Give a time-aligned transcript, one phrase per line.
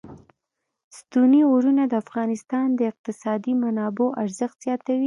[0.97, 4.99] ستوني غرونه د افغانستان د اقتصادي منابعو ارزښت زیاتوي.